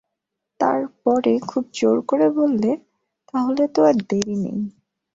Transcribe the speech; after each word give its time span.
তার 0.59 0.81
পরে 1.03 1.33
খুব 1.41 1.63
জোর 1.73 1.97
করে 2.01 2.27
বললে, 2.29 2.71
তা 3.27 3.37
হলে 3.39 3.65
তো 3.75 3.79
আর 3.83 3.95
দেরি 4.09 4.35
নেই। 4.35 4.59